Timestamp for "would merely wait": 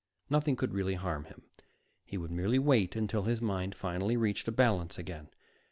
2.17-2.95